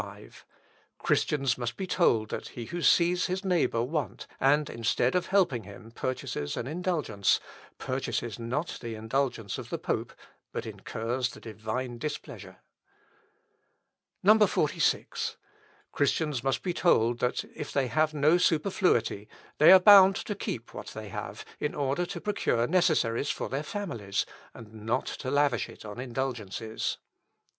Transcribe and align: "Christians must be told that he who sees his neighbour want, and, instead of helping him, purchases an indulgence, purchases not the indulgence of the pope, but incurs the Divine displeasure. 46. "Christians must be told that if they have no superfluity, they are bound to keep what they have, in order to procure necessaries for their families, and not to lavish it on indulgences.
"Christians 0.97 1.59
must 1.59 1.77
be 1.77 1.85
told 1.85 2.29
that 2.29 2.47
he 2.47 2.65
who 2.65 2.81
sees 2.81 3.27
his 3.27 3.45
neighbour 3.45 3.83
want, 3.83 4.25
and, 4.39 4.67
instead 4.67 5.13
of 5.13 5.27
helping 5.27 5.61
him, 5.61 5.91
purchases 5.91 6.57
an 6.57 6.65
indulgence, 6.65 7.39
purchases 7.77 8.39
not 8.39 8.79
the 8.81 8.95
indulgence 8.95 9.59
of 9.59 9.69
the 9.69 9.77
pope, 9.77 10.11
but 10.51 10.65
incurs 10.65 11.29
the 11.29 11.39
Divine 11.39 11.99
displeasure. 11.99 12.57
46. 14.25 15.37
"Christians 15.91 16.43
must 16.43 16.63
be 16.63 16.73
told 16.73 17.19
that 17.19 17.43
if 17.55 17.71
they 17.71 17.85
have 17.85 18.11
no 18.15 18.39
superfluity, 18.39 19.29
they 19.59 19.71
are 19.71 19.79
bound 19.79 20.15
to 20.15 20.33
keep 20.33 20.73
what 20.73 20.87
they 20.95 21.09
have, 21.09 21.45
in 21.59 21.75
order 21.75 22.07
to 22.07 22.19
procure 22.19 22.65
necessaries 22.65 23.29
for 23.29 23.49
their 23.49 23.61
families, 23.61 24.25
and 24.55 24.73
not 24.73 25.05
to 25.05 25.29
lavish 25.29 25.69
it 25.69 25.85
on 25.85 25.99
indulgences. 25.99 26.97